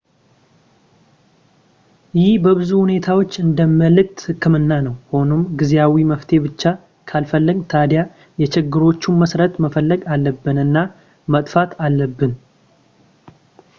ይህ 2.19 2.29
በብዙ 2.43 2.69
ሁኔታዎች 2.83 3.31
እንደ 3.43 3.59
የምልክት 3.67 4.19
ሕክምና 4.29 4.71
ነው 4.87 4.95
ሆኖም 5.11 5.43
ጊዜያዊ 5.59 5.97
መፍትሄ 6.11 6.39
ብቻ 6.47 6.63
ካልፈለግን 7.11 7.67
ታዲያ 7.73 8.03
የችግሮቹን 8.43 9.19
መሰረት 9.23 9.53
መፈለግ 9.65 10.01
አለብን 10.15 10.59
እና 10.65 10.75
ማጥፋት 11.35 11.73
አለብን 11.87 12.33